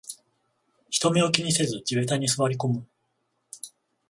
[0.89, 2.87] 人目を気にせず地べたに座りこむ